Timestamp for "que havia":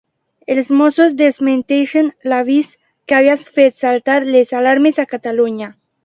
3.11-3.35